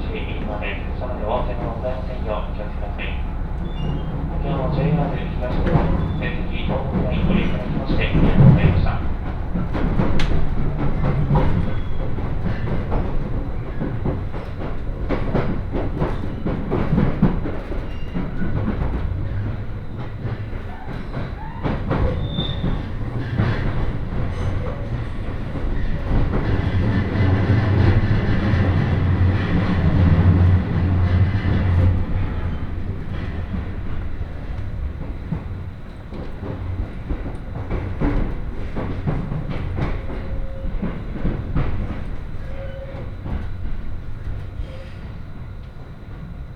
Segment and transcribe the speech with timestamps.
[0.00, 0.83] to email me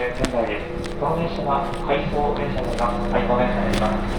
[0.00, 0.96] 19仙台です。
[0.96, 1.28] 東名
[1.86, 4.09] 回送電車が開送電車になります。